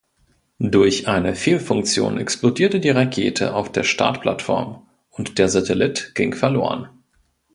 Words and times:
Durch 0.57 1.07
eine 1.07 1.35
Fehlfunktion 1.35 2.17
explodierte 2.17 2.79
die 2.79 2.89
Rakete 2.89 3.53
auf 3.53 3.71
der 3.71 3.83
Startplattform 3.83 4.87
und 5.11 5.37
der 5.37 5.47
Satellit 5.47 6.13
ging 6.15 6.33
verloren. 6.33 6.89